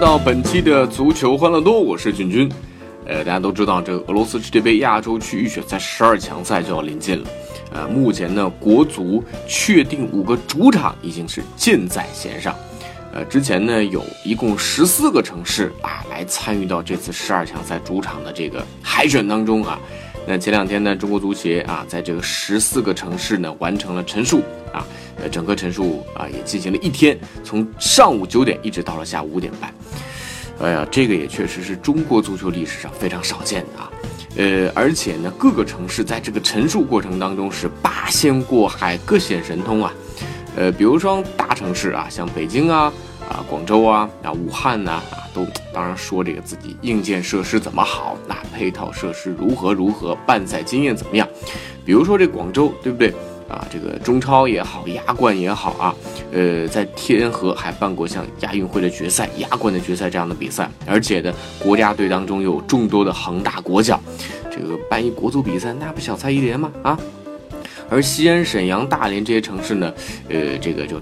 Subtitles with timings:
[0.00, 2.50] 到本期的足球欢乐多，我是俊君。
[3.06, 7.28] 呃，大家都知道，这个俄罗斯世界杯亚洲区预选赛十二强赛就要临近了。
[7.70, 12.56] 呃，目前呢，国足确定五个主场已经是箭在弦上。
[13.12, 19.78] 呃，之前呢，有一共十四个城市啊来参与到这次十二强赛主场的这个海选当中啊。
[20.30, 24.86] 那前两天呢，中国足协啊，在这个十四个城市呢完成了陈述啊。
[25.20, 29.74] 呃，整个陈述啊也进行了一天，从上午九点一直到了下午五点半。
[30.60, 33.90] 哎呀，这个也确实是中国足球历史上非常少见的啊。
[34.36, 39.92] 呃，而且呢，各个城市在这个陈述过程当中是八仙过海，各显神通啊。
[40.54, 42.92] 呃，比如说大城市啊，像北京啊、
[43.30, 51.26] 啊广州啊、啊武汉呐啊，都当然说这个自己硬件设施怎么好，那配套设施如何如何，办赛经验怎么样。
[51.84, 53.14] 比如说这广州，对不对？
[53.48, 55.94] 啊，这个中超也好，亚冠也好啊，
[56.32, 64.00] 呃，在天河还办过像亚运会的决赛、亚冠的决赛这样的比赛，而且呢，国家队当中有众多的恒大国脚，
[64.52, 66.70] 这个办一国足比赛，那不小菜一碟吗？
[66.84, 66.96] 啊，
[67.88, 69.92] 而西安、沈阳、大连这些城市呢，
[70.28, 71.00] 呃，这个就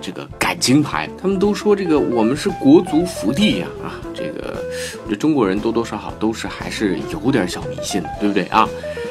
[0.00, 4.62] 这个赶金牌，他们都说这个我们是国足福地呀，啊，这个
[5.08, 8.68] 这中国人多多少少都是还是有点小迷信的，对不对啊？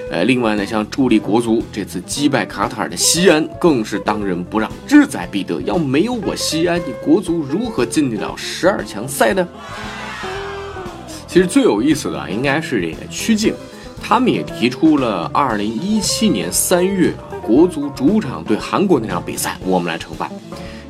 [0.09, 5.59] 呃，另外呢，像助力国足这次击败卡塔尔的西安，更是当仁不让，志在必得。
[5.63, 9.45] 要没有我西安，你国足如何进得了十二强赛呢？
[11.27, 13.53] 其实最有意思的应该是这个曲靖，
[14.01, 17.13] 他们也提出了二零一七年三月，
[17.43, 20.31] 国足主场对韩国那场比赛，我们来承办。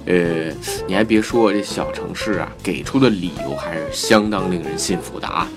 [0.07, 0.51] 呃，
[0.87, 5.47] 你还别说，这小城市啊，给出的理由还是相当令人信服的啊。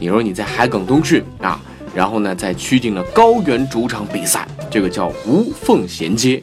[0.00, 1.60] 你说你在海埂冬训啊？
[1.94, 6.42] 然后呢，在曲靖的高原主场比赛，这个叫无缝衔接。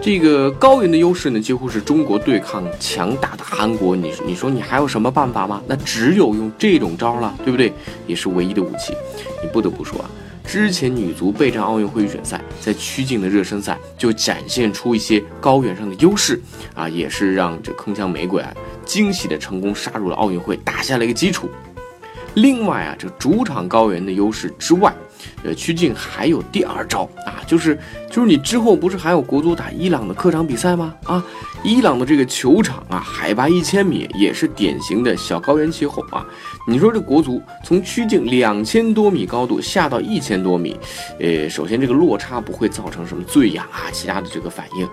[0.00, 3.96] 这个高原的优势呢，几乎是中国对抗强大的韩国。
[3.96, 5.62] 你你说你还有什么办法吗？
[5.66, 7.72] 那只有用这种招了，对不对？
[8.06, 8.94] 也是唯一的武器。
[9.42, 10.10] 你不得不说啊，
[10.48, 16.40] 之前女足备战奥运会预选赛，在曲靖的热身赛就展现出一些高原上的优势
[16.74, 18.50] 啊，也是让这铿锵玫瑰啊
[18.82, 21.50] 惊喜的成功杀入了奥运会，打下了一个基础。
[22.32, 24.90] 另外啊，这主场高原的优势之外，
[25.42, 27.78] 呃，曲靖还有第二招啊，就是
[28.10, 30.94] 就是你之后不是还有国足打伊朗的客场比赛吗？
[31.04, 31.24] 啊，
[31.62, 36.26] 伊朗的这个球场啊，海拔一千米，也是典型的小高原气候啊。
[36.66, 40.76] 你说这国足从曲靖两千多米高度下到一千多米，
[41.18, 44.88] 呃，首先这个落差不会造成什么醉氧啊，其他的这个反应，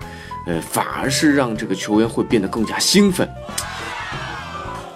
[0.46, 3.28] 呃，反而是让这个球员会变得更加兴奋。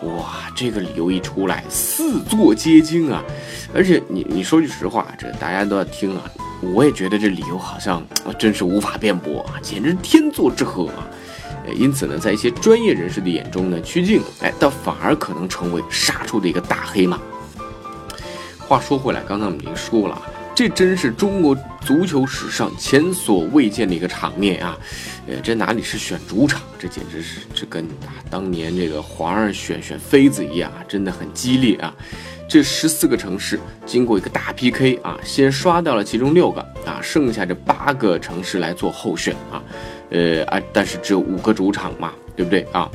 [0.03, 3.23] 哇，这个理由一出来，四座皆惊啊！
[3.75, 6.23] 而且你你说句实话，这大家都要听啊。
[6.63, 8.03] 我也觉得这理由好像
[8.39, 11.07] 真是无法辩驳啊，简直天作之合啊！
[11.75, 17.19] 因此呢，在一些专业人士的眼中呢，曲靖哎，倒反而可能成为杀出的一个大黑马。
[18.59, 20.21] 话说回来，刚才我们已经说了。
[20.61, 24.79] 这真是中国足球史上前所未见的一个场面啊！
[25.27, 31.95] 呃，这哪里是选主场，这简直是这跟啊当年这个皇上选选妃子一样啊，真的很激烈啊！
[32.47, 39.63] 这十四个城市经过一个大 PK 啊，先刷掉了其中六个啊，剩下这八个城市来做候选啊，
[40.11, 42.87] 呃啊，但是只有五个主场嘛，对不对啊？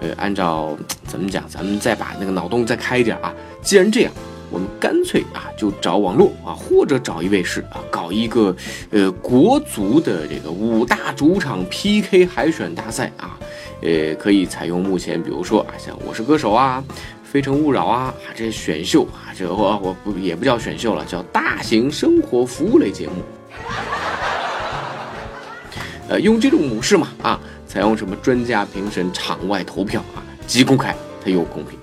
[0.00, 4.12] 呃，按照怎么讲，咱们再把那个脑洞再开一点啊，既然这样。
[4.50, 8.54] 我们干脆啊，就找网络啊，或者找一卫视啊，搞一个
[8.90, 13.38] 呃国足的这个五大主场 PK 海选大赛啊，
[13.82, 16.82] 呃，可以采用目前比如说啊，像《我是歌手》啊，
[17.22, 23.14] 《非诚勿扰》啊，这些选秀啊，这我我不也不叫选秀了，叫大型生活服务类节目。
[26.08, 31.77] 呃，用这种模式嘛啊，采用什么专家评审、场外投票啊，既公开它又公平。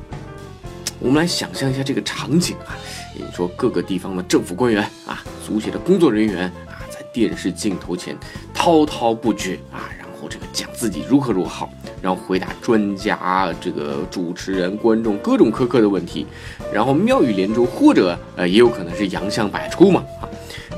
[1.00, 2.76] 我们来想象一下这个场景啊，
[3.14, 8.18] 你说各个地方的政府官员啊，足协的工作人员啊，在电视镜头前
[8.54, 11.70] 滔滔不绝啊，然后这个讲自己如何如何好，
[12.02, 16.26] 然后回答专家、这个主持人、观众各种苛刻的问题，
[16.74, 20.30] 然后妙语连珠，或者呃也有可能是洋相百出嘛啊。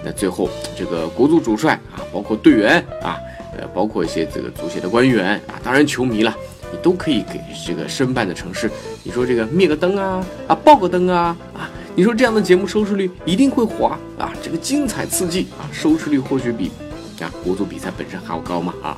[0.04, 3.18] 那最后这个国足主帅啊，包括队员啊，
[3.58, 6.36] 呃，包括一些这个足协的官员啊，当然球迷了，
[6.72, 8.70] 你都可以给这个申办的城市，
[9.04, 16.72] 你说这个灭个灯啊啊，爆个灯啊啊，你说这样的节目收视率一定会滑啊，这个精彩刺激啊，收视率或许比
[17.20, 18.98] 啊国足比赛本身还要高嘛啊。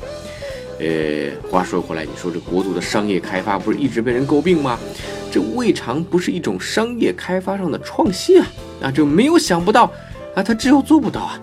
[0.79, 4.79] 呃，话说回来，你说这国足的商业开发不是一直被人诟病吗？
[5.29, 8.47] 这未尝不是一种商业开发上的创新啊！
[8.83, 9.91] 啊，这没有想不到
[10.33, 11.39] 啊，他只有做不到啊。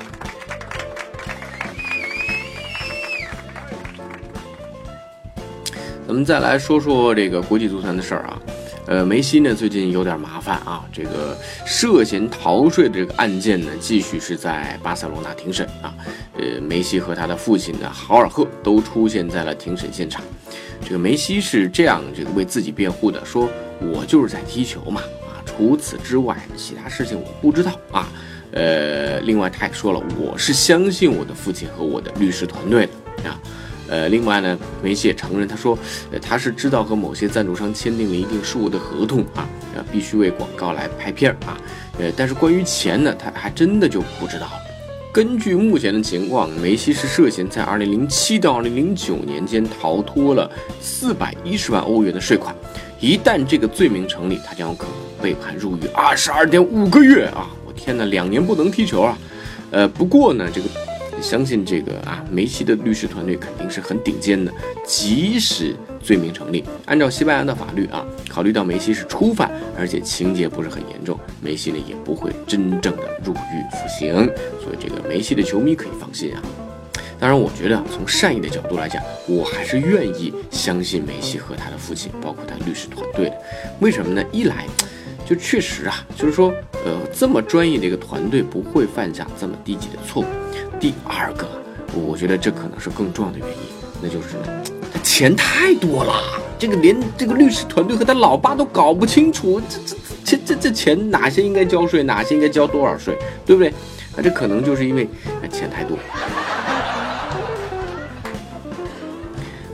[6.16, 8.40] 我们再来说说这个国际足坛的事儿啊，
[8.86, 11.36] 呃，梅西呢最近有点麻烦啊，这个
[11.66, 15.94] 涉嫌逃税的这个案件呢，继续是在巴塞罗那庭审啊，
[16.38, 20.24] 呃，梅西和他的父亲呢豪尔赫都出现在了庭审现场，
[20.82, 23.46] 这个梅西是这样这个为自己辩护的，说
[23.78, 28.08] 我就是在踢球嘛，啊，除此之外其他事情我不知道啊，
[28.52, 32.88] 呃，另外他也说了，我是相信我的父亲和我的律师团队
[33.22, 33.38] 的啊。
[33.88, 35.78] 呃，另外呢，梅西也承认，他说，
[36.10, 41.56] 呃，他是知道和某些赞助商签订了一定数额的合同啊，呃，必须为广告来拍片儿啊，
[41.98, 44.52] 呃，但是关于钱呢，他还真的就不知道了。
[45.12, 50.50] 根据目前的情况，梅西是涉嫌在2007到2009年间逃脱了
[50.82, 52.54] 410万欧元的税款，
[53.00, 54.92] 一旦这个罪名成立，他将有可能
[55.22, 57.48] 被判入狱22.5个月啊！
[57.66, 59.18] 我天哪，两年不能踢球啊！
[59.70, 60.68] 呃，不过呢，这个。
[61.22, 64.52] 相信这个啊，梅西的律师团队肯定是很顶尖的。
[64.86, 74.14] 即使罪名成立，按照西班牙的法律啊，考虑到梅西是初犯，而且情节不是很严重，梅西呢也不会真正的入狱服刑。
[74.62, 76.42] 所以这个梅西的球迷可以放心啊。
[77.18, 83.36] 当然，我觉得从善意的角度来讲，我还是愿意相信梅西和他的父亲，包括他律师团队的。
[83.80, 84.22] 为什么呢？
[84.30, 84.66] 一来，
[85.26, 86.52] 就确实啊，就是说，
[86.84, 90.26] 呃，这么专业的一个团队不会犯下这么低级的错误。
[90.78, 91.48] 第二个，
[91.92, 93.54] 我觉得这可能是更重要的原因，
[94.00, 94.36] 那就是，
[94.92, 96.14] 他钱太多了，
[96.56, 103.74] 这个连这个律师团队和他老爸都搞不清楚，这这这这这钱哪些应该交税，哪些应该交多少税，对不对？
[104.16, 105.08] 那这可能就是因为
[105.50, 105.98] 钱太多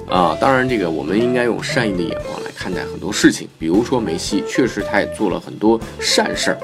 [0.08, 0.34] 啊。
[0.40, 2.41] 当然，这个我们应该用善意的眼光
[2.72, 6.58] 看待很多事情，比如说梅西，确实他也做了很多善事儿。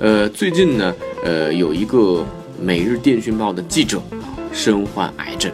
[0.00, 0.94] 呃，最近呢，
[1.24, 2.24] 呃，有一个。
[2.60, 5.52] 《每日电讯报》的记者啊，身患癌症，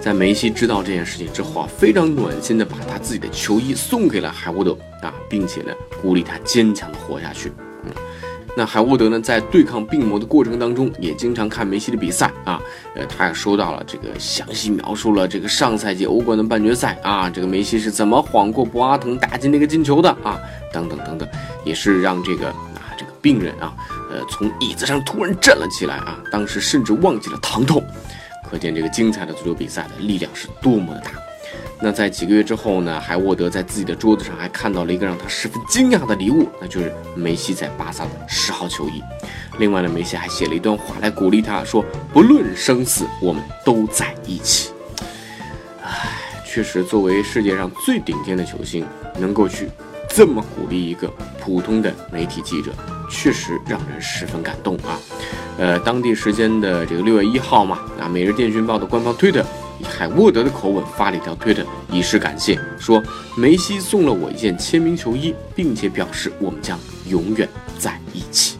[0.00, 7.52] 在梅西知道这件事情之后啊，非常暖心的把他自己的球衣送给了海沃德啊，并且呢，鼓励他坚强的活下去。
[8.54, 12.60] 那海沃德呢，在对抗病魔的过程当中，也经常看梅西的比赛啊，
[12.94, 20.38] 呃，他也收到了这个详细描述了这个上赛季欧冠的半决赛啊，这个梅西是怎么晃过博阿滕打进那个进球的啊，
[20.72, 21.28] 等等等等，
[21.64, 23.74] 也是让这个啊这个病人啊。
[24.10, 26.18] 呃，从椅子上突然站了起来啊！
[26.30, 27.82] 当时甚至忘记了疼痛，
[28.50, 31.12] 可见这个精彩的足球比赛的力量是多么的大。
[31.82, 39.02] 那在几个月之后呢，海沃德在自己的桌子上还看到了一个让他十分惊讶的礼物，那就是梅西在巴萨的十号球衣。
[39.58, 41.84] 另外呢，梅西还写了一段话来鼓励他说
[42.14, 44.70] ：“不论生死，我们都在一起。”
[45.82, 45.90] 唉，
[46.46, 48.86] 确实，作为世界上最顶尖的球星，
[49.18, 49.68] 能够去
[50.08, 51.08] 这么鼓励一个
[51.40, 52.70] 普通的媒体记者。
[53.10, 54.98] 确实让人十分感动啊！
[55.58, 59.44] 呃，当地时间的这个六月一号嘛，啊，《每日电讯报》的官方推特
[59.82, 63.02] 以海沃德的口吻发了一条推特，以示感谢，说
[63.36, 67.48] 梅西送了我一件签名球衣，并且表示我们将永远
[67.78, 68.58] 在一起。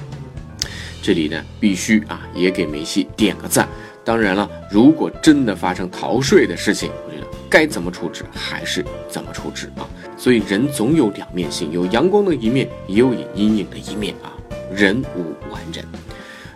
[1.00, 3.68] 这里呢，必须啊，也给梅西点个赞。
[4.04, 9.86] 当然了，如果真的发生逃税的事情，我觉得该怎么处置还是怎么处置啊。
[10.16, 14.34] 所以人总有两面性，有阳光的一面，也有阴影的一面啊。
[14.74, 15.84] 人无完人，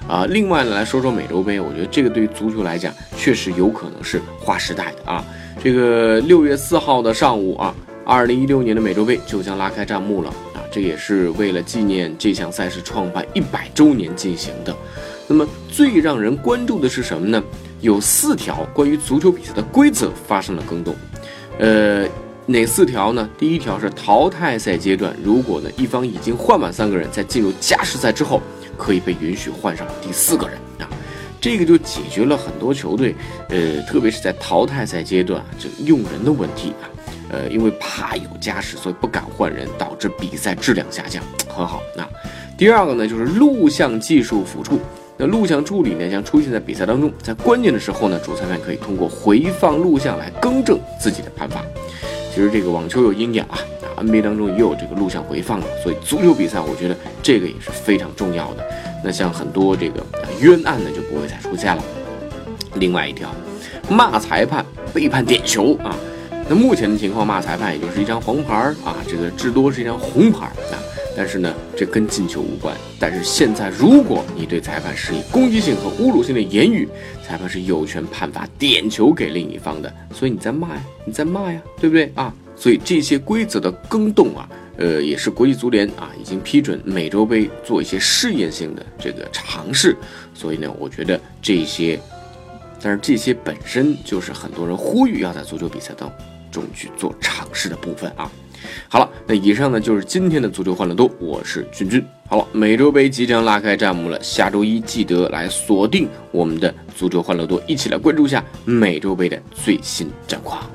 [0.08, 5.24] 啊，另外呢，来说说美洲杯，我觉得这个对于足球来讲，确实有可能是划时代的啊。
[5.62, 14.74] 这个六月四号的上午啊，二零一六年的美洲杯就将拉开战幕了啊，这也是为了纪念这项赛事创办一百周年进行的。
[15.26, 17.42] 那么最让人关注的是什么呢？
[17.80, 20.94] 有四条关于足球比赛的规则发生了更动，
[21.58, 22.06] 呃。
[22.48, 23.28] 哪四条呢？
[23.36, 28.40] 第一条是淘汰赛阶段，如果呢一方已经换满三个人，在进入加时赛之后，
[28.76, 30.88] 可以被允许换上第四个人啊，
[31.40, 33.14] 这个就解决了很多球队，
[33.48, 36.84] 呃，特别是在淘汰赛阶段这个用人的问题啊，
[37.30, 41.82] 呃，因为怕有加时，所以不敢换人，导致比赛质量下降，很好。
[41.96, 42.06] 那
[42.56, 44.78] 第二个呢，就是录像技术辅助，
[45.16, 51.64] 那录像助理呢将出现在比赛当中，在关键的时候呢，主裁判可以通过回放录像来更正自己的判罚。
[52.34, 53.58] 其实这个网球有阴影啊
[53.96, 58.64] ，NBA 当中也有这个录像回放了，所以足球比赛我觉得这个也是非常重要的。
[59.04, 60.04] 那像很多这个
[60.40, 61.82] 冤案呢就不会再出现了。
[62.76, 63.30] 另外一条，
[63.88, 65.96] 骂裁判被判点球啊。
[66.48, 70.78] 那目前的情况，骂裁判也就是一张黄牌啊，这个至多是一张红牌啊。
[71.16, 72.76] 但是呢，这跟进球无关。
[73.00, 76.86] 但是现在，如果你对裁判施以攻击性和侮辱性的言语，
[77.26, 79.92] 裁判是有权判罚点球给另一方的。
[80.12, 82.32] 所以你在骂呀，你在骂呀，对不对啊？
[82.56, 84.48] 所以这些规则的更动啊，
[84.78, 89.94] 呃，也是国际足联啊已经批准美洲杯做一些试验性的这个尝试。
[90.34, 92.00] 所以呢，我觉得这些，
[92.82, 96.10] 但是这些本身就是很多人呼吁要在足球比赛当
[96.50, 98.30] 中去做尝试的部分啊。
[98.88, 102.02] 好了，那以上呢就是今天的足球欢乐多，我是君君。
[102.28, 110.68] 好了，美洲杯即将拉开战幕了，下周一记得来锁定我们的足球欢乐多，一起来关注一下美洲杯的最新战况。